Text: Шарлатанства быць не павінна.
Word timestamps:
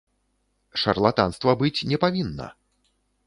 Шарлатанства 0.83 1.55
быць 1.61 1.85
не 1.91 1.97
павінна. 2.05 2.47